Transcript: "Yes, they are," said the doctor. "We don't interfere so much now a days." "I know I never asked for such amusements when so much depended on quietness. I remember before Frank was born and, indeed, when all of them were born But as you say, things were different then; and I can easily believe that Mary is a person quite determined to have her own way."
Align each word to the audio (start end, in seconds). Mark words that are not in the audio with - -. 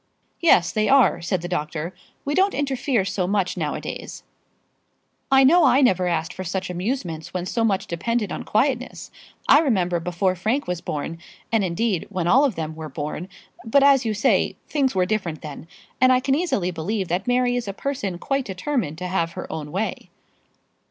"Yes, 0.39 0.71
they 0.71 0.89
are," 0.89 1.21
said 1.21 1.43
the 1.43 1.47
doctor. 1.47 1.93
"We 2.25 2.33
don't 2.33 2.55
interfere 2.55 3.05
so 3.05 3.27
much 3.27 3.55
now 3.55 3.75
a 3.75 3.81
days." 3.81 4.23
"I 5.31 5.43
know 5.43 5.63
I 5.63 5.81
never 5.81 6.07
asked 6.07 6.33
for 6.33 6.43
such 6.43 6.71
amusements 6.71 7.35
when 7.35 7.45
so 7.45 7.63
much 7.63 7.85
depended 7.85 8.31
on 8.31 8.41
quietness. 8.43 9.11
I 9.47 9.59
remember 9.59 9.99
before 9.99 10.33
Frank 10.33 10.65
was 10.67 10.81
born 10.81 11.19
and, 11.51 11.63
indeed, 11.63 12.07
when 12.09 12.25
all 12.25 12.45
of 12.45 12.55
them 12.55 12.73
were 12.75 12.89
born 12.89 13.29
But 13.63 13.83
as 13.83 14.03
you 14.03 14.15
say, 14.15 14.55
things 14.67 14.95
were 14.95 15.05
different 15.05 15.43
then; 15.43 15.67
and 16.01 16.11
I 16.11 16.19
can 16.19 16.33
easily 16.33 16.71
believe 16.71 17.07
that 17.09 17.27
Mary 17.27 17.55
is 17.55 17.67
a 17.67 17.71
person 17.71 18.17
quite 18.17 18.45
determined 18.45 18.97
to 18.97 19.07
have 19.07 19.33
her 19.33 19.45
own 19.53 19.71
way." 19.71 20.09